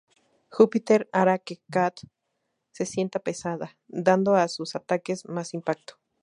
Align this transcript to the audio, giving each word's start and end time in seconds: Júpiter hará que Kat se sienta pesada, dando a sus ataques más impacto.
Júpiter 0.49 1.07
hará 1.13 1.37
que 1.37 1.61
Kat 1.69 1.99
se 2.71 2.87
sienta 2.87 3.19
pesada, 3.19 3.77
dando 3.87 4.33
a 4.33 4.47
sus 4.47 4.75
ataques 4.75 5.27
más 5.29 5.53
impacto. 5.53 5.99